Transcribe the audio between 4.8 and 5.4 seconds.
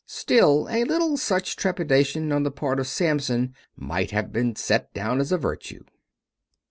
down as a